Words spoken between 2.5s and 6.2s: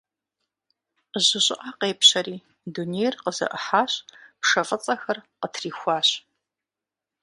дунейр къызэӀыхьащ, пшэ фӀыцӀэхэр къытрихуащ.